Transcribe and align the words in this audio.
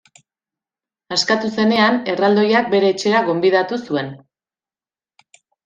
Askatu 1.15 1.51
zenean, 1.57 1.99
erraldoiak 2.15 2.73
bere 2.73 2.91
etxera 2.95 3.23
gonbidatu 3.29 3.81
zuen. 3.89 4.13